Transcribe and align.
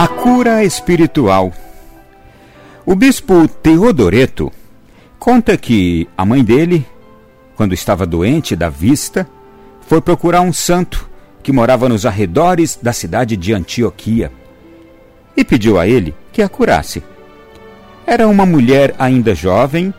A 0.00 0.08
cura 0.08 0.64
espiritual. 0.64 1.52
O 2.86 2.94
bispo 2.94 3.46
Teodoreto 3.46 4.50
conta 5.18 5.58
que 5.58 6.08
a 6.16 6.24
mãe 6.24 6.42
dele, 6.42 6.86
quando 7.54 7.74
estava 7.74 8.06
doente 8.06 8.56
da 8.56 8.70
vista, 8.70 9.28
foi 9.82 10.00
procurar 10.00 10.40
um 10.40 10.54
santo 10.54 11.06
que 11.42 11.52
morava 11.52 11.86
nos 11.86 12.06
arredores 12.06 12.78
da 12.80 12.94
cidade 12.94 13.36
de 13.36 13.52
Antioquia 13.52 14.32
e 15.36 15.44
pediu 15.44 15.78
a 15.78 15.86
ele 15.86 16.14
que 16.32 16.40
a 16.40 16.48
curasse. 16.48 17.02
Era 18.06 18.26
uma 18.26 18.46
mulher 18.46 18.94
ainda 18.98 19.34
jovem 19.34 19.92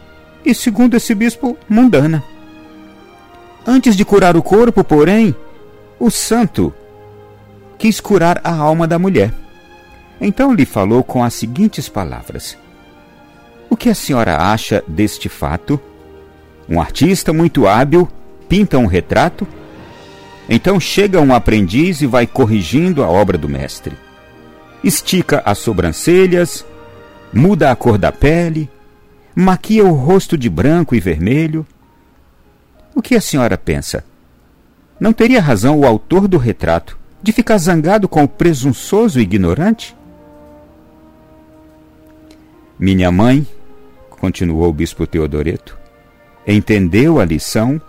e, 0.43 0.55
segundo 0.55 0.97
esse 0.97 1.13
bispo, 1.13 1.55
mundana. 1.69 2.23
Antes 3.67 3.95
de 3.95 4.03
curar 4.03 4.35
o 4.35 4.41
corpo, 4.41 4.83
porém, 4.83 5.35
o 5.99 6.09
santo 6.09 6.73
quis 7.77 7.99
curar 7.99 8.41
a 8.43 8.51
alma 8.51 8.87
da 8.87 8.97
mulher. 8.97 9.40
Então 10.21 10.53
lhe 10.53 10.65
falou 10.65 11.03
com 11.03 11.23
as 11.23 11.33
seguintes 11.33 11.89
palavras: 11.89 12.55
O 13.67 13.75
que 13.75 13.89
a 13.89 13.95
senhora 13.95 14.37
acha 14.37 14.83
deste 14.87 15.27
fato? 15.27 15.81
Um 16.69 16.79
artista 16.79 17.33
muito 17.33 17.67
hábil 17.67 18.07
pinta 18.47 18.77
um 18.77 18.85
retrato. 18.85 19.47
Então 20.47 20.79
chega 20.79 21.19
um 21.19 21.33
aprendiz 21.33 22.01
e 22.01 22.05
vai 22.05 22.27
corrigindo 22.27 23.03
a 23.03 23.07
obra 23.07 23.37
do 23.37 23.49
mestre. 23.49 23.97
Estica 24.83 25.41
as 25.43 25.57
sobrancelhas, 25.57 26.65
muda 27.33 27.71
a 27.71 27.75
cor 27.75 27.97
da 27.97 28.11
pele, 28.11 28.69
maquia 29.35 29.85
o 29.85 29.93
rosto 29.93 30.37
de 30.37 30.49
branco 30.49 30.93
e 30.93 30.99
vermelho. 30.99 31.65
O 32.93 33.01
que 33.01 33.15
a 33.15 33.21
senhora 33.21 33.57
pensa? 33.57 34.03
Não 34.99 35.13
teria 35.13 35.41
razão 35.41 35.79
o 35.79 35.85
autor 35.85 36.27
do 36.27 36.37
retrato 36.37 36.99
de 37.23 37.31
ficar 37.31 37.57
zangado 37.57 38.07
com 38.07 38.23
o 38.23 38.27
presunçoso 38.27 39.19
ignorante? 39.19 39.95
Minha 42.81 43.11
mãe, 43.11 43.45
continuou 44.09 44.67
o 44.67 44.73
bispo 44.73 45.05
Teodoreto, 45.05 45.77
entendeu 46.47 47.19
a 47.19 47.25
lição 47.25 47.79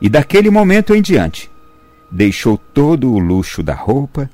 e 0.00 0.08
daquele 0.08 0.48
momento 0.48 0.94
em 0.94 1.02
diante 1.02 1.50
deixou 2.08 2.56
todo 2.56 3.12
o 3.12 3.18
luxo 3.18 3.64
da 3.64 3.74
roupa, 3.74 4.30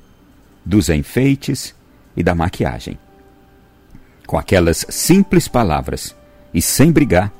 dos 0.63 0.89
enfeites 0.89 1.73
e 2.15 2.21
da 2.21 2.35
maquiagem. 2.35 2.99
Com 4.27 4.37
aquelas 4.37 4.85
simples 4.89 5.47
palavras 5.47 6.15
e 6.53 6.61
sem 6.61 6.91
brigar, 6.91 7.33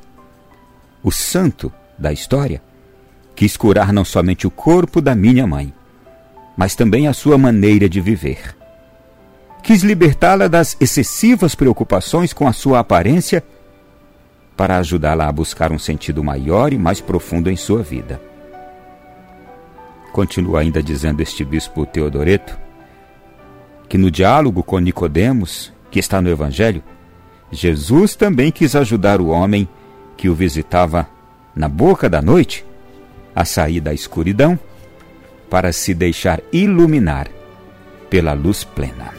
o 1.03 1.11
santo 1.11 1.71
da 1.99 2.11
história 2.11 2.63
quis 3.35 3.55
curar 3.55 3.93
não 3.93 4.03
somente 4.03 4.47
o 4.47 4.51
corpo 4.51 4.99
da 4.99 5.13
minha 5.13 5.45
mãe, 5.45 5.71
mas 6.57 6.73
também 6.73 7.07
a 7.07 7.13
sua 7.13 7.37
maneira 7.37 7.87
de 7.87 8.01
viver 8.01 8.58
quis 9.63 9.83
libertá-la 9.83 10.47
das 10.47 10.75
excessivas 10.79 11.55
preocupações 11.55 12.33
com 12.33 12.47
a 12.47 12.53
sua 12.53 12.79
aparência 12.79 13.43
para 14.55 14.77
ajudá-la 14.77 15.27
a 15.27 15.31
buscar 15.31 15.71
um 15.71 15.79
sentido 15.79 16.23
maior 16.23 16.73
e 16.73 16.77
mais 16.77 16.99
profundo 16.99 17.49
em 17.49 17.55
sua 17.55 17.81
vida. 17.81 18.21
Continua 20.11 20.61
ainda 20.61 20.81
dizendo 20.81 21.21
este 21.21 21.45
bispo 21.45 21.85
Teodoreto 21.85 22.59
que 23.87 23.97
no 23.97 24.11
diálogo 24.11 24.61
com 24.61 24.77
Nicodemos, 24.77 25.73
que 25.89 25.99
está 25.99 26.21
no 26.21 26.29
evangelho, 26.29 26.83
Jesus 27.51 28.15
também 28.15 28.51
quis 28.51 28.75
ajudar 28.75 29.19
o 29.19 29.29
homem 29.29 29.67
que 30.15 30.29
o 30.29 30.35
visitava 30.35 31.07
na 31.55 31.67
boca 31.67 32.07
da 32.07 32.21
noite 32.21 32.63
a 33.35 33.43
sair 33.43 33.79
da 33.79 33.93
escuridão 33.93 34.59
para 35.49 35.71
se 35.71 35.93
deixar 35.95 36.39
iluminar 36.53 37.27
pela 38.09 38.33
luz 38.33 38.63
plena. 38.63 39.18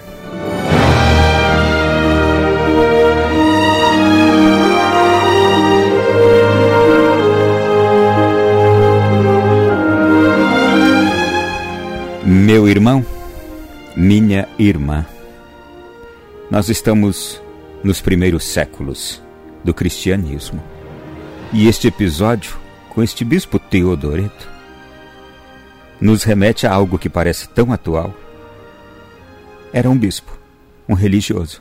Irmão, 12.71 13.05
minha 13.97 14.49
irmã, 14.57 15.05
nós 16.49 16.69
estamos 16.69 17.43
nos 17.83 18.01
primeiros 18.01 18.45
séculos 18.45 19.21
do 19.65 19.75
cristianismo. 19.75 20.63
E 21.53 21.67
este 21.67 21.89
episódio, 21.89 22.57
com 22.91 23.03
este 23.03 23.25
bispo 23.25 23.59
Teodoreto, 23.59 24.49
nos 26.01 26.23
remete 26.23 26.65
a 26.65 26.73
algo 26.73 26.97
que 26.97 27.09
parece 27.09 27.49
tão 27.49 27.73
atual. 27.73 28.15
Era 29.73 29.91
um 29.91 29.99
bispo, 29.99 30.39
um 30.89 30.95
religioso, 30.95 31.61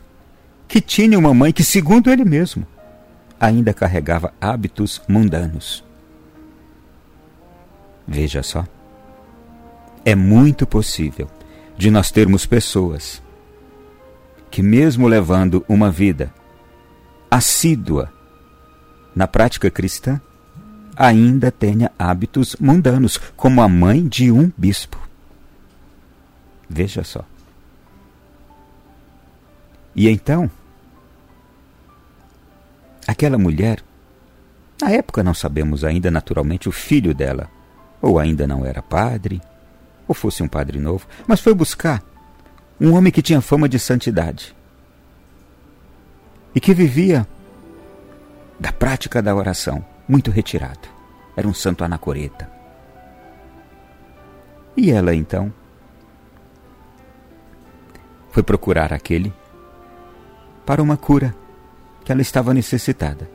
que 0.68 0.80
tinha 0.80 1.18
uma 1.18 1.34
mãe 1.34 1.52
que, 1.52 1.64
segundo 1.64 2.12
ele 2.12 2.24
mesmo, 2.24 2.68
ainda 3.40 3.74
carregava 3.74 4.32
hábitos 4.40 5.02
mundanos. 5.08 5.84
Veja 8.08 8.44
só 8.44 8.64
é 10.06 10.16
muito 10.16 10.66
possível 10.66 11.30
de 11.78 11.90
nós 11.90 12.12
termos 12.12 12.46
pessoas 12.46 13.22
que, 14.52 14.62
mesmo 14.62 15.08
levando 15.08 15.64
uma 15.68 15.92
vida 15.92 16.34
assídua 17.30 18.12
na 19.16 19.28
prática 19.28 19.70
cristã, 19.70 20.20
ainda 20.96 21.52
tenha 21.52 21.92
hábitos 21.98 22.56
mundanos, 22.60 23.18
como 23.38 23.62
a 23.62 23.70
mãe 23.70 24.08
de 24.08 24.32
um 24.32 24.52
bispo. 24.58 25.00
Veja 26.70 27.04
só. 27.04 27.24
E 29.96 30.08
então, 30.10 30.50
aquela 33.08 33.38
mulher, 33.38 33.84
na 34.82 34.92
época 34.92 35.24
não 35.24 35.34
sabemos 35.34 35.84
ainda 35.84 36.12
naturalmente 36.12 36.70
o 36.70 36.72
filho 36.72 37.14
dela, 37.14 37.50
ou 38.02 38.20
ainda 38.20 38.46
não 38.46 38.66
era 38.66 38.82
padre, 38.82 39.42
ou 40.10 40.16
fosse 40.16 40.42
um 40.42 40.48
padre 40.48 40.80
novo, 40.80 41.08
mas 41.28 41.40
foi 41.40 41.54
buscar 41.54 42.04
um 42.82 42.96
homem 42.96 43.12
que 43.12 43.22
tinha 43.22 43.40
fama 43.42 43.70
de 43.70 43.78
santidade 43.78 44.56
e 46.56 46.60
que 46.60 46.74
vivia 46.74 47.28
da 48.60 48.72
prática 48.72 49.22
da 49.22 49.36
oração, 49.36 49.86
muito 50.08 50.32
retirado. 50.32 50.90
Era 51.38 51.48
um 51.48 51.54
santo 51.54 51.84
anacoreta. 51.84 52.50
E 54.76 54.90
ela 54.90 55.14
então 55.14 55.54
foi 58.32 58.42
procurar 58.42 58.92
aquele 58.92 59.32
para 60.66 60.82
uma 60.82 60.98
cura 60.98 61.36
que 62.04 62.12
ela 62.12 62.22
estava 62.22 62.52
necessitada. 62.52 63.30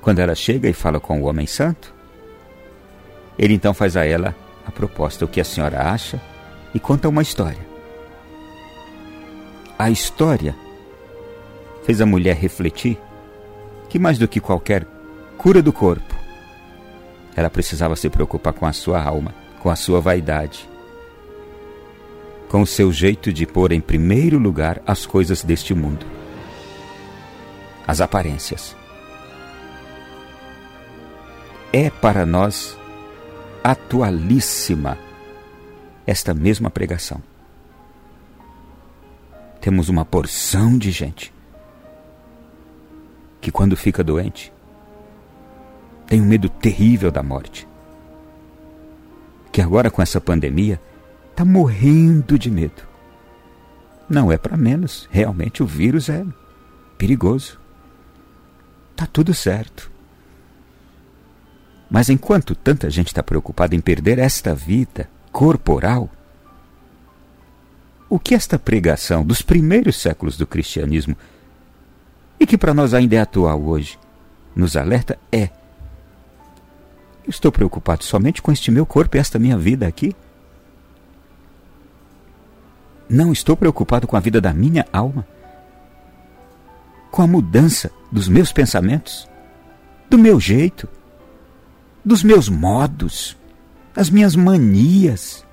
Quando 0.00 0.18
ela 0.18 0.34
chega 0.34 0.68
e 0.68 0.72
fala 0.72 0.98
com 0.98 1.22
o 1.22 1.26
homem 1.26 1.46
santo, 1.46 1.94
ele 3.38 3.54
então 3.54 3.72
faz 3.72 3.96
a 3.96 4.04
ela 4.04 4.34
a 4.66 4.70
proposta, 4.70 5.24
o 5.24 5.28
que 5.28 5.40
a 5.40 5.44
senhora 5.44 5.90
acha, 5.90 6.20
e 6.74 6.80
conta 6.80 7.08
uma 7.08 7.22
história. 7.22 7.64
A 9.78 9.90
história 9.90 10.54
fez 11.84 12.00
a 12.00 12.06
mulher 12.06 12.34
refletir 12.34 12.98
que, 13.88 13.98
mais 13.98 14.18
do 14.18 14.26
que 14.26 14.40
qualquer 14.40 14.84
cura 15.38 15.62
do 15.62 15.72
corpo, 15.72 16.14
ela 17.36 17.48
precisava 17.48 17.94
se 17.94 18.08
preocupar 18.10 18.52
com 18.52 18.66
a 18.66 18.72
sua 18.72 19.00
alma, 19.00 19.34
com 19.60 19.70
a 19.70 19.76
sua 19.76 20.00
vaidade, 20.00 20.68
com 22.48 22.62
o 22.62 22.66
seu 22.66 22.92
jeito 22.92 23.32
de 23.32 23.46
pôr 23.46 23.72
em 23.72 23.80
primeiro 23.80 24.38
lugar 24.38 24.82
as 24.86 25.06
coisas 25.06 25.42
deste 25.44 25.74
mundo, 25.74 26.06
as 27.86 28.00
aparências. 28.00 28.74
É 31.72 31.90
para 31.90 32.24
nós 32.24 32.76
atualíssima 33.66 34.96
esta 36.06 36.32
mesma 36.32 36.70
pregação. 36.70 37.20
Temos 39.60 39.88
uma 39.88 40.04
porção 40.04 40.78
de 40.78 40.92
gente 40.92 41.34
que, 43.40 43.50
quando 43.50 43.76
fica 43.76 44.04
doente, 44.04 44.52
tem 46.06 46.22
um 46.22 46.26
medo 46.26 46.48
terrível 46.48 47.10
da 47.10 47.24
morte. 47.24 47.66
Que 49.50 49.60
agora, 49.60 49.90
com 49.90 50.00
essa 50.00 50.20
pandemia, 50.20 50.80
está 51.32 51.44
morrendo 51.44 52.38
de 52.38 52.48
medo. 52.48 52.86
Não 54.08 54.30
é 54.30 54.38
para 54.38 54.56
menos, 54.56 55.08
realmente 55.10 55.60
o 55.60 55.66
vírus 55.66 56.08
é 56.08 56.24
perigoso. 56.96 57.58
Tá 58.94 59.06
tudo 59.06 59.34
certo. 59.34 59.90
Mas 61.90 62.08
enquanto 62.08 62.54
tanta 62.54 62.90
gente 62.90 63.08
está 63.08 63.22
preocupada 63.22 63.74
em 63.74 63.80
perder 63.80 64.18
esta 64.18 64.54
vida 64.54 65.08
corporal, 65.30 66.10
o 68.08 68.18
que 68.18 68.34
esta 68.34 68.58
pregação 68.58 69.24
dos 69.24 69.42
primeiros 69.42 69.96
séculos 69.96 70.36
do 70.36 70.46
cristianismo, 70.46 71.16
e 72.38 72.46
que 72.46 72.58
para 72.58 72.74
nós 72.74 72.92
ainda 72.92 73.16
é 73.16 73.20
atual 73.20 73.62
hoje, 73.62 73.98
nos 74.54 74.76
alerta 74.76 75.18
é: 75.30 75.50
eu 77.26 77.30
estou 77.30 77.50
preocupado 77.50 78.04
somente 78.04 78.40
com 78.40 78.52
este 78.52 78.70
meu 78.70 78.86
corpo 78.86 79.16
e 79.16 79.20
esta 79.20 79.36
minha 79.36 79.58
vida 79.58 79.86
aqui? 79.86 80.14
Não 83.08 83.32
estou 83.32 83.56
preocupado 83.56 84.06
com 84.06 84.16
a 84.16 84.20
vida 84.20 84.40
da 84.40 84.52
minha 84.52 84.86
alma? 84.92 85.26
Com 87.10 87.22
a 87.22 87.26
mudança 87.26 87.90
dos 88.12 88.28
meus 88.28 88.52
pensamentos? 88.52 89.28
Do 90.08 90.16
meu 90.16 90.38
jeito? 90.38 90.88
Dos 92.06 92.22
meus 92.22 92.48
modos? 92.48 93.36
Das 93.92 94.08
minhas 94.08 94.36
manias? 94.36 95.44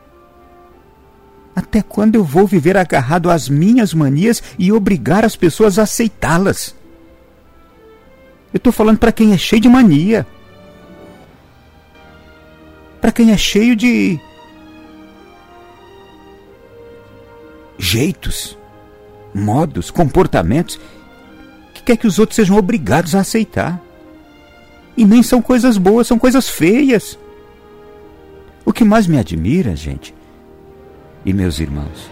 Até 1.55 1.81
quando 1.81 2.13
eu 2.13 2.23
vou 2.23 2.45
viver 2.45 2.77
agarrado 2.77 3.31
às 3.31 3.49
minhas 3.49 3.91
manias 3.91 4.43
e 4.59 4.71
obrigar 4.71 5.25
as 5.25 5.35
pessoas 5.35 5.79
a 5.79 5.83
aceitá-las? 5.83 6.75
Eu 8.53 8.57
estou 8.57 8.71
falando 8.71 8.99
para 8.99 9.11
quem 9.11 9.33
é 9.33 9.37
cheio 9.37 9.63
de 9.63 9.67
mania. 9.67 10.27
Para 13.01 13.11
quem 13.11 13.31
é 13.31 13.37
cheio 13.37 13.75
de 13.75 14.19
jeitos, 17.79 18.55
modos, 19.33 19.89
comportamentos 19.89 20.79
que 21.73 21.81
quer 21.81 21.97
que 21.97 22.05
os 22.05 22.19
outros 22.19 22.35
sejam 22.35 22.57
obrigados 22.57 23.15
a 23.15 23.21
aceitar. 23.21 23.82
E 24.95 25.05
nem 25.05 25.23
são 25.23 25.41
coisas 25.41 25.77
boas, 25.77 26.07
são 26.07 26.19
coisas 26.19 26.47
feias. 26.47 27.17
O 28.65 28.71
que 28.71 28.83
mais 28.83 29.07
me 29.07 29.17
admira, 29.17 29.75
gente, 29.75 30.13
e 31.25 31.33
meus 31.33 31.59
irmãos, 31.59 32.09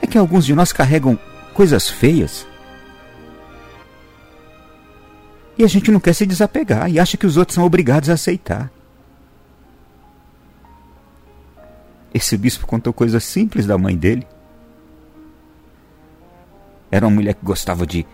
é 0.00 0.06
que 0.06 0.18
alguns 0.18 0.44
de 0.44 0.54
nós 0.54 0.72
carregam 0.72 1.18
coisas 1.54 1.88
feias 1.88 2.46
e 5.58 5.64
a 5.64 5.66
gente 5.66 5.90
não 5.90 5.98
quer 5.98 6.12
se 6.12 6.26
desapegar 6.26 6.90
e 6.90 7.00
acha 7.00 7.16
que 7.16 7.26
os 7.26 7.36
outros 7.36 7.54
são 7.54 7.64
obrigados 7.64 8.10
a 8.10 8.14
aceitar. 8.14 8.70
Esse 12.12 12.36
bispo 12.36 12.66
contou 12.66 12.92
coisas 12.92 13.24
simples 13.24 13.66
da 13.66 13.78
mãe 13.78 13.96
dele. 13.96 14.26
Era 16.90 17.06
uma 17.06 17.14
mulher 17.14 17.34
que 17.34 17.44
gostava 17.44 17.86
de 17.86 18.06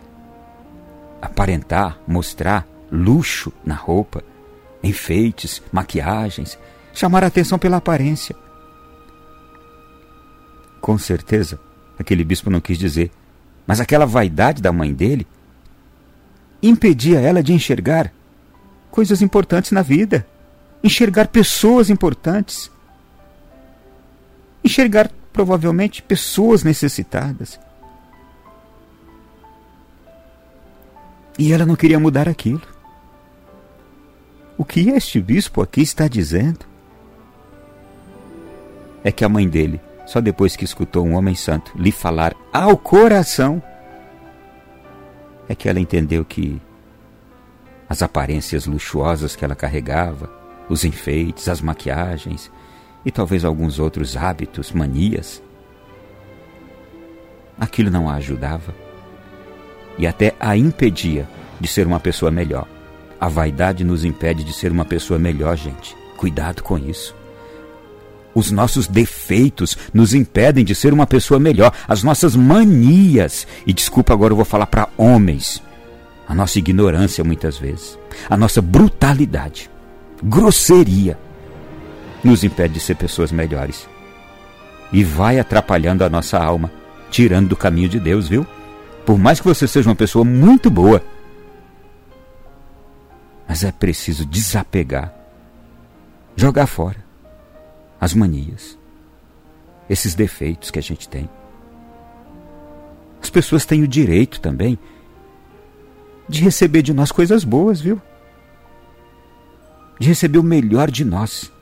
aparentar, 1.21 1.99
mostrar 2.07 2.67
luxo 2.93 3.51
na 3.65 3.75
roupa, 3.75 4.23
enfeites, 4.83 5.63
maquiagens, 5.73 6.59
chamar 6.93 7.25
a 7.25 7.29
atenção 7.29 7.59
pela 7.59 7.79
aparência. 7.79 8.37
Com 10.81 10.99
certeza, 10.99 11.59
aquele 11.99 12.23
bispo 12.23 12.51
não 12.51 12.61
quis 12.61 12.79
dizer, 12.79 13.11
mas 13.67 13.81
aquela 13.81 14.05
vaidade 14.05 14.61
da 14.61 14.73
mãe 14.73 14.93
dele 14.93 15.27
impedia 16.63 17.19
ela 17.21 17.43
de 17.43 17.53
enxergar 17.53 18.13
coisas 18.91 19.23
importantes 19.23 19.73
na 19.73 19.81
vida, 19.81 20.27
enxergar 20.85 21.29
pessoas 21.29 21.89
importantes, 21.89 22.71
enxergar 24.63 25.11
provavelmente 25.33 26.03
pessoas 26.03 26.63
necessitadas. 26.63 27.59
E 31.39 31.53
ela 31.53 31.65
não 31.65 31.75
queria 31.75 31.99
mudar 31.99 32.29
aquilo. 32.29 32.72
O 34.63 34.65
que 34.65 34.91
este 34.91 35.21
bispo 35.21 35.61
aqui 35.61 35.81
está 35.81 36.07
dizendo 36.07 36.61
é 39.03 39.11
que 39.11 39.25
a 39.25 39.29
mãe 39.29 39.49
dele 39.49 39.81
só 40.07 40.21
depois 40.21 40.55
que 40.55 40.65
escutou 40.65 41.05
um 41.05 41.17
homem 41.17 41.35
santo 41.35 41.73
lhe 41.75 41.91
falar 41.91 42.33
ao 42.53 42.77
coração, 42.77 43.61
é 45.49 45.55
que 45.57 45.69
ela 45.69 45.81
entendeu 45.81 46.25
que 46.25 46.63
as 47.89 48.05
aparências 48.05 48.65
luxuosas 48.65 49.35
que 49.35 49.45
ela 49.45 49.57
carregava, 49.57 50.31
os 50.69 50.85
enfeites, 50.85 51.49
as 51.49 51.61
maquiagens 51.61 52.49
e 53.05 53.11
talvez 53.11 53.45
alguns 53.45 53.81
outros 53.81 54.17
hábitos, 54.17 54.71
manias, 54.71 55.43
aquilo 57.59 57.91
não 57.91 58.09
a 58.09 58.15
ajudava 58.15 58.73
e 59.99 60.07
até 60.07 60.37
a 60.39 60.57
impedia 60.57 61.29
de 61.59 61.67
ser 61.67 61.85
uma 61.85 61.99
pessoa 61.99 62.31
melhor. 62.31 62.72
A 63.23 63.29
vaidade 63.29 63.85
nos 63.85 64.05
impede 64.05 64.43
de 64.43 64.53
ser 64.53 64.73
uma 64.73 64.85
pessoa 64.85 65.17
melhor, 65.17 65.57
gente. 65.57 65.97
Cuidado 66.17 66.61
com 66.61 66.77
isso. 66.77 67.15
Os 68.35 68.51
nossos 68.51 68.89
defeitos 68.89 69.79
nos 69.95 70.13
impedem 70.13 70.65
de 70.65 70.75
ser 70.75 70.93
uma 70.93 71.07
pessoa 71.07 71.39
melhor. 71.39 71.73
As 71.87 72.03
nossas 72.03 72.35
manias. 72.35 73.47
E 73.65 73.73
desculpa, 73.73 74.13
agora 74.13 74.33
eu 74.33 74.37
vou 74.37 74.45
falar 74.45 74.67
para 74.67 74.89
homens. 74.97 75.63
A 76.27 76.35
nossa 76.35 76.59
ignorância, 76.59 77.23
muitas 77.23 77.57
vezes. 77.57 77.97
A 78.29 78.37
nossa 78.37 78.61
brutalidade. 78.61 79.71
Grosseria. 80.21 81.17
Nos 82.25 82.43
impede 82.43 82.75
de 82.75 82.81
ser 82.81 82.97
pessoas 82.97 83.31
melhores. 83.31 83.89
E 84.93 85.05
vai 85.05 85.39
atrapalhando 85.39 86.03
a 86.03 86.11
nossa 86.11 86.43
alma. 86.43 86.73
Tirando 87.09 87.51
do 87.51 87.57
caminho 87.57 87.89
de 87.89 88.01
Deus, 88.01 88.27
viu? 88.27 88.45
Por 89.07 89.17
mais 89.17 89.39
que 89.39 89.47
você 89.47 89.69
seja 89.69 89.89
uma 89.89 89.95
pessoa 89.95 90.25
muito 90.25 90.69
boa. 90.69 91.01
Mas 93.53 93.65
é 93.65 93.71
preciso 93.71 94.25
desapegar. 94.25 95.13
Jogar 96.35 96.67
fora 96.67 97.05
as 98.01 98.15
manias, 98.15 98.79
esses 99.91 100.15
defeitos 100.15 100.71
que 100.71 100.79
a 100.79 100.83
gente 100.83 101.07
tem. 101.07 101.29
As 103.23 103.29
pessoas 103.29 103.67
têm 103.67 103.83
o 103.83 103.87
direito 103.87 104.41
também 104.41 104.79
de 106.27 106.41
receber 106.41 106.81
de 106.81 106.95
nós 106.95 107.13
coisas 107.13 107.45
boas, 107.45 107.79
viu? 107.79 108.01
De 110.01 110.09
receber 110.09 110.39
o 110.39 110.43
melhor 110.43 110.91
de 110.91 111.05
nós. 111.05 111.53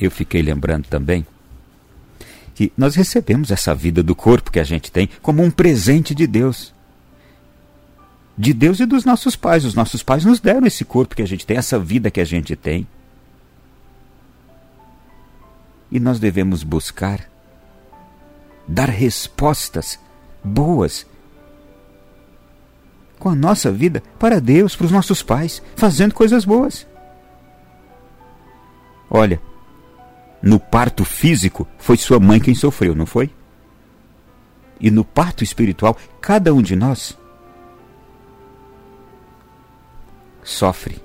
Eu 0.00 0.12
fiquei 0.12 0.42
lembrando 0.42 0.86
também 0.86 1.26
que 2.54 2.72
nós 2.76 2.94
recebemos 2.94 3.50
essa 3.50 3.74
vida 3.74 4.00
do 4.00 4.14
corpo 4.14 4.52
que 4.52 4.60
a 4.60 4.64
gente 4.64 4.92
tem 4.92 5.08
como 5.20 5.42
um 5.42 5.50
presente 5.50 6.14
de 6.14 6.24
Deus. 6.24 6.73
De 8.36 8.52
Deus 8.52 8.80
e 8.80 8.86
dos 8.86 9.04
nossos 9.04 9.36
pais. 9.36 9.64
Os 9.64 9.74
nossos 9.74 10.02
pais 10.02 10.24
nos 10.24 10.40
deram 10.40 10.66
esse 10.66 10.84
corpo 10.84 11.14
que 11.14 11.22
a 11.22 11.26
gente 11.26 11.46
tem, 11.46 11.56
essa 11.56 11.78
vida 11.78 12.10
que 12.10 12.20
a 12.20 12.24
gente 12.24 12.56
tem. 12.56 12.86
E 15.90 16.00
nós 16.00 16.18
devemos 16.18 16.62
buscar 16.62 17.28
dar 18.66 18.88
respostas 18.88 19.98
boas 20.42 21.06
com 23.18 23.28
a 23.28 23.34
nossa 23.34 23.70
vida 23.70 24.02
para 24.18 24.40
Deus, 24.40 24.74
para 24.74 24.86
os 24.86 24.90
nossos 24.90 25.22
pais, 25.22 25.62
fazendo 25.76 26.14
coisas 26.14 26.44
boas. 26.44 26.86
Olha, 29.08 29.40
no 30.42 30.58
parto 30.58 31.04
físico 31.04 31.66
foi 31.78 31.96
sua 31.96 32.18
mãe 32.18 32.40
quem 32.40 32.54
sofreu, 32.54 32.94
não 32.94 33.06
foi? 33.06 33.30
E 34.80 34.90
no 34.90 35.04
parto 35.04 35.44
espiritual, 35.44 35.96
cada 36.20 36.52
um 36.52 36.60
de 36.60 36.74
nós 36.74 37.16
sofre 40.44 41.02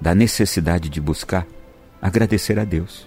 da 0.00 0.14
necessidade 0.14 0.88
de 0.88 1.00
buscar 1.00 1.46
agradecer 2.02 2.58
a 2.58 2.64
Deus 2.64 3.06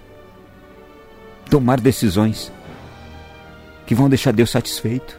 tomar 1.48 1.80
decisões 1.80 2.52
que 3.86 3.94
vão 3.94 4.08
deixar 4.08 4.32
Deus 4.32 4.50
satisfeito. 4.50 5.18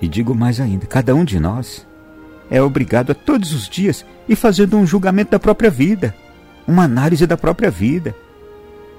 E 0.00 0.08
digo 0.08 0.34
mais 0.34 0.60
ainda: 0.60 0.86
cada 0.86 1.14
um 1.14 1.24
de 1.24 1.38
nós 1.38 1.86
é 2.50 2.60
obrigado 2.60 3.12
a 3.12 3.14
todos 3.14 3.52
os 3.52 3.68
dias 3.68 4.04
ir 4.28 4.36
fazendo 4.36 4.76
um 4.76 4.86
julgamento 4.86 5.30
da 5.30 5.38
própria 5.38 5.70
vida, 5.70 6.14
uma 6.66 6.84
análise 6.84 7.26
da 7.26 7.36
própria 7.36 7.70
vida. 7.70 8.14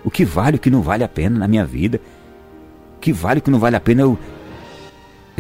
O 0.04 0.10
que 0.10 0.26
vale, 0.26 0.58
o 0.58 0.60
que 0.60 0.70
não 0.70 0.82
vale 0.82 1.04
a 1.04 1.08
pena 1.08 1.38
na 1.38 1.48
minha 1.48 1.66
vida. 1.66 2.00
O 2.98 3.00
que 3.00 3.12
vale, 3.12 3.40
o 3.40 3.42
que 3.42 3.52
não 3.52 3.60
vale 3.60 3.76
a 3.76 3.80
pena 3.80 4.02
eu, 4.02 4.18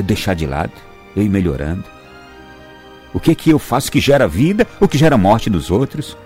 eu 0.01 0.05
deixar 0.05 0.33
de 0.33 0.45
lado, 0.45 0.73
eu 1.15 1.23
ir 1.23 1.29
melhorando. 1.29 1.83
O 3.13 3.19
que 3.19 3.31
é 3.31 3.35
que 3.35 3.49
eu 3.49 3.59
faço 3.59 3.91
que 3.91 3.99
gera 3.99 4.27
vida 4.27 4.67
ou 4.79 4.87
que 4.87 4.97
gera 4.97 5.17
morte 5.17 5.49
dos 5.49 5.69
outros? 5.69 6.17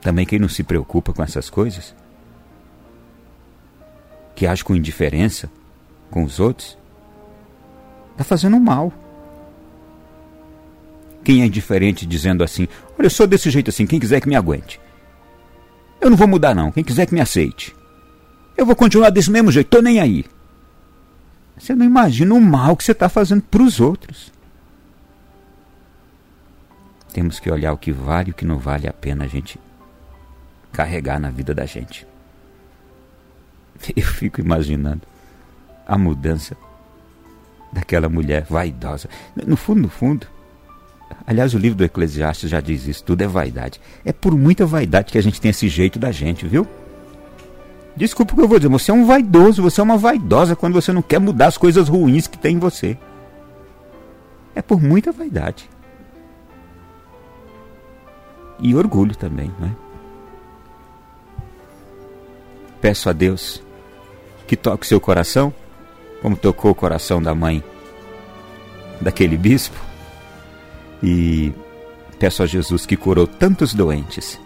Também 0.00 0.26
quem 0.26 0.38
não 0.38 0.48
se 0.48 0.62
preocupa 0.62 1.12
com 1.12 1.22
essas 1.22 1.48
coisas, 1.48 1.94
que 4.34 4.46
age 4.46 4.62
com 4.62 4.74
indiferença 4.74 5.50
com 6.10 6.24
os 6.24 6.38
outros, 6.38 6.76
está 8.12 8.24
fazendo 8.24 8.60
mal. 8.60 8.92
Quem 11.22 11.42
é 11.42 11.46
indiferente 11.46 12.04
dizendo 12.04 12.44
assim: 12.44 12.68
Olha, 12.98 13.06
eu 13.06 13.10
sou 13.10 13.26
desse 13.26 13.50
jeito 13.50 13.70
assim, 13.70 13.86
quem 13.86 13.98
quiser 13.98 14.20
que 14.20 14.28
me 14.28 14.36
aguente. 14.36 14.78
Eu 16.00 16.10
não 16.10 16.16
vou 16.16 16.28
mudar, 16.28 16.54
não, 16.54 16.70
quem 16.70 16.84
quiser 16.84 17.06
que 17.06 17.14
me 17.14 17.20
aceite. 17.20 17.74
Eu 18.56 18.64
vou 18.64 18.76
continuar 18.76 19.10
desse 19.10 19.30
mesmo 19.30 19.50
jeito, 19.50 19.68
tô 19.68 19.80
nem 19.80 20.00
aí. 20.00 20.24
Você 21.58 21.74
não 21.74 21.84
imagina 21.84 22.34
o 22.34 22.40
mal 22.40 22.76
que 22.76 22.84
você 22.84 22.92
está 22.92 23.08
fazendo 23.08 23.42
para 23.42 23.62
os 23.62 23.80
outros. 23.80 24.32
Temos 27.12 27.38
que 27.38 27.50
olhar 27.50 27.72
o 27.72 27.78
que 27.78 27.92
vale 27.92 28.30
e 28.30 28.32
o 28.32 28.34
que 28.34 28.44
não 28.44 28.58
vale 28.58 28.88
a 28.88 28.92
pena 28.92 29.24
a 29.24 29.28
gente 29.28 29.58
carregar 30.72 31.20
na 31.20 31.30
vida 31.30 31.54
da 31.54 31.64
gente. 31.64 32.06
Eu 33.96 34.02
fico 34.02 34.40
imaginando 34.40 35.02
a 35.86 35.96
mudança 35.96 36.56
daquela 37.72 38.08
mulher 38.08 38.44
vaidosa. 38.48 39.08
No 39.46 39.56
fundo, 39.56 39.82
no 39.82 39.88
fundo, 39.88 40.26
Aliás, 41.26 41.54
o 41.54 41.58
livro 41.58 41.78
do 41.78 41.84
Eclesiastes 41.84 42.50
já 42.50 42.60
diz 42.60 42.86
isso, 42.86 43.04
tudo 43.04 43.22
é 43.22 43.26
vaidade. 43.26 43.80
É 44.04 44.12
por 44.12 44.36
muita 44.36 44.66
vaidade 44.66 45.12
que 45.12 45.18
a 45.18 45.22
gente 45.22 45.40
tem 45.40 45.50
esse 45.50 45.68
jeito 45.68 45.98
da 45.98 46.10
gente, 46.10 46.46
viu? 46.46 46.66
Desculpa 47.96 48.32
o 48.32 48.36
que 48.36 48.42
eu 48.42 48.48
vou 48.48 48.58
dizer, 48.58 48.68
você 48.68 48.90
é 48.90 48.94
um 48.94 49.06
vaidoso, 49.06 49.62
você 49.62 49.80
é 49.80 49.84
uma 49.84 49.96
vaidosa 49.96 50.56
quando 50.56 50.74
você 50.74 50.92
não 50.92 51.02
quer 51.02 51.20
mudar 51.20 51.46
as 51.46 51.56
coisas 51.56 51.88
ruins 51.88 52.26
que 52.26 52.36
tem 52.36 52.56
em 52.56 52.58
você. 52.58 52.98
É 54.54 54.60
por 54.60 54.82
muita 54.82 55.12
vaidade. 55.12 55.70
E 58.58 58.74
orgulho 58.74 59.16
também, 59.16 59.52
não 59.58 59.68
é? 59.68 59.70
Peço 62.80 63.08
a 63.08 63.12
Deus 63.12 63.62
que 64.46 64.56
toque 64.56 64.86
seu 64.86 65.00
coração, 65.00 65.54
como 66.20 66.36
tocou 66.36 66.70
o 66.70 66.74
coração 66.74 67.22
da 67.22 67.34
mãe 67.34 67.62
daquele 69.00 69.36
bispo, 69.36 69.76
e 71.02 71.52
peço 72.18 72.42
a 72.42 72.46
Jesus 72.46 72.86
que 72.86 72.96
curou 72.96 73.26
tantos 73.26 73.72
doentes, 73.72 74.40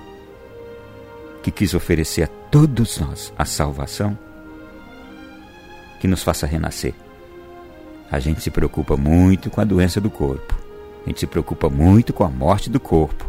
que 1.51 1.65
quis 1.65 1.75
oferecer 1.75 2.25
a 2.25 2.27
todos 2.51 2.99
nós 2.99 3.33
a 3.37 3.45
salvação, 3.45 4.17
que 6.01 6.07
nos 6.07 6.23
faça 6.23 6.47
renascer. 6.47 6.95
A 8.11 8.19
gente 8.19 8.41
se 8.41 8.51
preocupa 8.51 8.97
muito 8.97 9.51
com 9.51 9.61
a 9.61 9.65
doença 9.65 10.01
do 10.01 10.11
corpo, 10.11 10.55
a 11.05 11.09
gente 11.09 11.21
se 11.21 11.27
preocupa 11.27 11.69
muito 11.69 12.13
com 12.13 12.25
a 12.25 12.29
morte 12.29 12.71
do 12.71 12.79
corpo, 12.79 13.27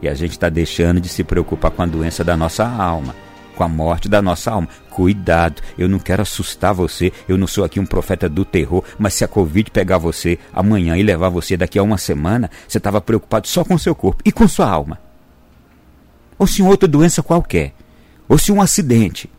e 0.00 0.08
a 0.08 0.14
gente 0.14 0.32
está 0.32 0.48
deixando 0.48 1.00
de 1.00 1.08
se 1.08 1.22
preocupar 1.22 1.70
com 1.70 1.82
a 1.82 1.86
doença 1.86 2.24
da 2.24 2.36
nossa 2.36 2.66
alma 2.66 3.14
com 3.54 3.62
a 3.62 3.68
morte 3.68 4.08
da 4.08 4.22
nossa 4.22 4.50
alma. 4.50 4.68
Cuidado, 4.90 5.62
eu 5.76 5.86
não 5.86 5.98
quero 5.98 6.22
assustar 6.22 6.72
você, 6.72 7.12
eu 7.28 7.36
não 7.36 7.46
sou 7.46 7.64
aqui 7.64 7.78
um 7.78 7.84
profeta 7.84 8.26
do 8.26 8.46
terror, 8.46 8.82
mas 8.98 9.12
se 9.12 9.24
a 9.24 9.28
Covid 9.28 9.70
pegar 9.70 9.98
você 9.98 10.38
amanhã 10.54 10.96
e 10.96 11.02
levar 11.02 11.28
você 11.28 11.54
daqui 11.54 11.78
a 11.78 11.82
uma 11.82 11.98
semana, 11.98 12.50
você 12.66 12.78
estava 12.78 13.00
preocupado 13.00 13.46
só 13.46 13.62
com 13.62 13.76
seu 13.76 13.94
corpo 13.94 14.22
e 14.24 14.32
com 14.32 14.48
sua 14.48 14.68
alma. 14.68 15.11
Ou 16.42 16.46
se 16.48 16.60
outra 16.60 16.88
doença 16.88 17.22
qualquer, 17.22 17.72
ou 18.28 18.36
se 18.36 18.50
um 18.50 18.60
acidente. 18.60 19.30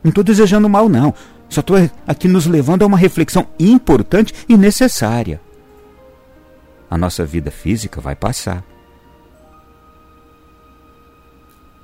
Não 0.00 0.10
estou 0.10 0.22
desejando 0.22 0.68
mal, 0.68 0.88
não. 0.88 1.12
Só 1.48 1.60
estou 1.60 1.76
aqui 2.06 2.28
nos 2.28 2.46
levando 2.46 2.84
a 2.84 2.86
uma 2.86 2.96
reflexão 2.96 3.48
importante 3.58 4.32
e 4.48 4.56
necessária. 4.56 5.40
A 6.88 6.96
nossa 6.96 7.26
vida 7.26 7.50
física 7.50 8.00
vai 8.00 8.14
passar. 8.14 8.62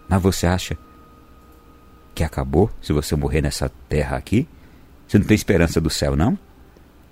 Mas 0.08 0.22
você 0.22 0.46
acha 0.46 0.78
que 2.14 2.22
acabou 2.22 2.70
se 2.80 2.92
você 2.92 3.16
morrer 3.16 3.42
nessa 3.42 3.68
terra 3.88 4.16
aqui? 4.16 4.46
Você 5.08 5.18
não 5.18 5.26
tem 5.26 5.34
esperança 5.34 5.80
do 5.80 5.90
céu, 5.90 6.14
não? 6.14 6.38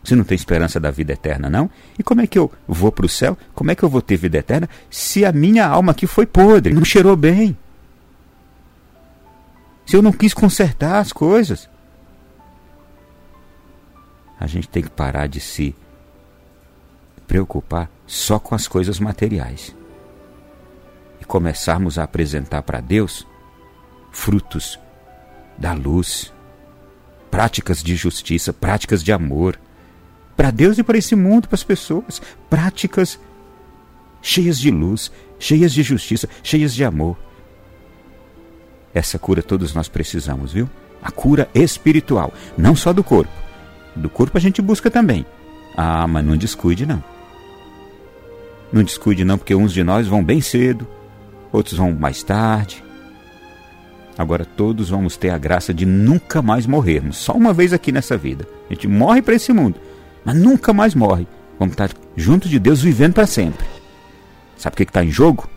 Você 0.04 0.14
não 0.14 0.24
tem 0.24 0.36
esperança 0.36 0.78
da 0.78 0.90
vida 0.90 1.14
eterna, 1.14 1.48
não? 1.48 1.70
E 1.98 2.02
como 2.02 2.20
é 2.20 2.26
que 2.26 2.38
eu 2.38 2.52
vou 2.68 2.92
para 2.92 3.06
o 3.06 3.08
céu? 3.08 3.38
Como 3.54 3.70
é 3.70 3.74
que 3.74 3.82
eu 3.82 3.88
vou 3.88 4.02
ter 4.02 4.16
vida 4.18 4.36
eterna 4.36 4.68
se 4.90 5.24
a 5.24 5.32
minha 5.32 5.66
alma 5.66 5.92
aqui 5.92 6.06
foi 6.06 6.26
podre, 6.26 6.74
não 6.74 6.84
cheirou 6.84 7.16
bem? 7.16 7.56
Se 9.86 9.96
eu 9.96 10.02
não 10.02 10.12
quis 10.12 10.34
consertar 10.34 10.98
as 10.98 11.10
coisas? 11.10 11.70
A 14.38 14.46
gente 14.46 14.68
tem 14.68 14.82
que 14.82 14.90
parar 14.90 15.26
de 15.26 15.40
se 15.40 15.74
preocupar 17.26 17.90
só 18.06 18.38
com 18.38 18.54
as 18.54 18.68
coisas 18.68 19.00
materiais 19.00 19.74
e 21.18 21.24
começarmos 21.24 21.98
a 21.98 22.04
apresentar 22.04 22.62
para 22.62 22.80
Deus 22.80 23.26
frutos 24.12 24.78
da 25.56 25.72
luz, 25.72 26.32
práticas 27.30 27.82
de 27.82 27.96
justiça, 27.96 28.52
práticas 28.52 29.02
de 29.02 29.12
amor, 29.12 29.58
para 30.36 30.50
Deus 30.50 30.78
e 30.78 30.82
para 30.82 30.98
esse 30.98 31.14
mundo, 31.14 31.48
para 31.48 31.54
as 31.54 31.62
pessoas, 31.62 32.20
práticas 32.48 33.18
cheias 34.20 34.58
de 34.58 34.70
luz, 34.70 35.12
cheias 35.38 35.72
de 35.72 35.82
justiça, 35.82 36.28
cheias 36.42 36.74
de 36.74 36.84
amor. 36.84 37.16
Essa 38.92 39.18
cura 39.18 39.42
todos 39.42 39.74
nós 39.74 39.88
precisamos, 39.88 40.52
viu? 40.52 40.68
A 41.02 41.10
cura 41.10 41.48
espiritual, 41.54 42.32
não 42.56 42.74
só 42.74 42.92
do 42.92 43.04
corpo. 43.04 43.32
Do 43.94 44.08
corpo 44.08 44.36
a 44.38 44.40
gente 44.40 44.62
busca 44.62 44.90
também. 44.90 45.26
Ah, 45.76 46.06
mas 46.06 46.24
não 46.24 46.36
descuide 46.36 46.86
não. 46.86 47.02
Não 48.72 48.82
descuide 48.82 49.24
não, 49.24 49.36
porque 49.36 49.54
uns 49.54 49.72
de 49.72 49.84
nós 49.84 50.06
vão 50.06 50.24
bem 50.24 50.40
cedo, 50.40 50.86
outros 51.52 51.78
vão 51.78 51.92
mais 51.92 52.22
tarde, 52.22 52.82
Agora 54.16 54.44
todos 54.44 54.90
vamos 54.90 55.16
ter 55.16 55.30
a 55.30 55.38
graça 55.38 55.74
de 55.74 55.84
nunca 55.84 56.40
mais 56.40 56.66
morrermos, 56.66 57.16
só 57.16 57.32
uma 57.32 57.52
vez 57.52 57.72
aqui 57.72 57.90
nessa 57.90 58.16
vida. 58.16 58.46
A 58.70 58.74
gente 58.74 58.86
morre 58.86 59.20
para 59.20 59.34
esse 59.34 59.52
mundo, 59.52 59.80
mas 60.24 60.34
nunca 60.36 60.72
mais 60.72 60.94
morre. 60.94 61.26
Vamos 61.58 61.72
estar 61.72 61.90
junto 62.16 62.48
de 62.48 62.58
Deus 62.58 62.82
vivendo 62.82 63.14
para 63.14 63.26
sempre. 63.26 63.66
Sabe 64.56 64.74
o 64.74 64.76
que 64.76 64.82
está 64.82 65.04
em 65.04 65.10
jogo? 65.10 65.48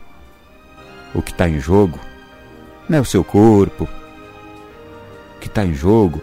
O 1.14 1.22
que 1.22 1.32
está 1.32 1.48
em 1.48 1.60
jogo 1.60 2.00
não 2.90 2.98
é 2.98 3.02
o 3.02 3.06
seu 3.06 3.24
corpo. 3.24 3.86
O 5.36 5.40
que 5.40 5.48
está 5.48 5.66
em 5.66 5.74
jogo 5.74 6.22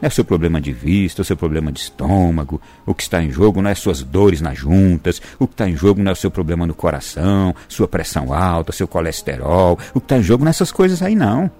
não 0.00 0.06
é 0.06 0.08
o 0.08 0.10
seu 0.10 0.24
problema 0.24 0.60
de 0.60 0.72
vista, 0.72 1.22
o 1.22 1.24
seu 1.24 1.36
problema 1.36 1.72
de 1.72 1.80
estômago. 1.80 2.60
O 2.84 2.94
que 2.94 3.02
está 3.02 3.22
em 3.22 3.30
jogo 3.30 3.62
não 3.62 3.70
é 3.70 3.74
suas 3.74 4.02
dores 4.02 4.40
nas 4.40 4.58
juntas. 4.58 5.20
O 5.38 5.46
que 5.46 5.54
está 5.54 5.68
em 5.68 5.76
jogo 5.76 6.02
não 6.02 6.10
é 6.10 6.12
o 6.12 6.16
seu 6.16 6.30
problema 6.30 6.66
no 6.66 6.74
coração, 6.74 7.54
sua 7.68 7.88
pressão 7.88 8.32
alta, 8.32 8.72
seu 8.72 8.88
colesterol. 8.88 9.78
O 9.94 10.00
que 10.00 10.06
está 10.06 10.18
em 10.18 10.22
jogo 10.22 10.44
não 10.44 10.48
é 10.48 10.50
essas 10.50 10.72
coisas 10.72 11.02
aí, 11.02 11.14
não. 11.14 11.50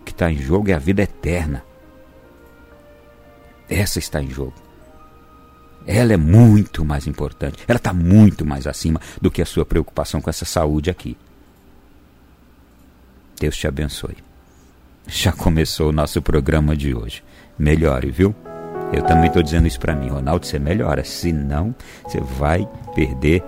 O 0.00 0.04
que 0.04 0.12
está 0.12 0.30
em 0.30 0.38
jogo 0.38 0.70
é 0.70 0.74
a 0.74 0.78
vida 0.78 1.02
eterna. 1.02 1.69
Essa 3.70 4.00
está 4.00 4.20
em 4.20 4.28
jogo. 4.28 4.54
Ela 5.86 6.12
é 6.12 6.16
muito 6.16 6.84
mais 6.84 7.06
importante. 7.06 7.64
Ela 7.66 7.76
está 7.76 7.92
muito 7.92 8.44
mais 8.44 8.66
acima 8.66 9.00
do 9.22 9.30
que 9.30 9.40
a 9.40 9.46
sua 9.46 9.64
preocupação 9.64 10.20
com 10.20 10.28
essa 10.28 10.44
saúde 10.44 10.90
aqui. 10.90 11.16
Deus 13.38 13.56
te 13.56 13.66
abençoe. 13.66 14.18
Já 15.06 15.32
começou 15.32 15.88
o 15.88 15.92
nosso 15.92 16.20
programa 16.20 16.76
de 16.76 16.94
hoje. 16.94 17.22
Melhore, 17.58 18.10
viu? 18.10 18.34
Eu 18.92 19.02
também 19.04 19.28
estou 19.28 19.42
dizendo 19.42 19.68
isso 19.68 19.78
para 19.78 19.94
mim, 19.94 20.08
Ronaldo, 20.08 20.44
você 20.44 20.58
melhora, 20.58 21.04
senão 21.04 21.74
você 22.04 22.20
vai 22.20 22.68
perder 22.94 23.42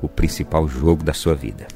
o 0.00 0.08
principal 0.08 0.68
jogo 0.68 1.02
da 1.02 1.12
sua 1.12 1.34
vida. 1.34 1.66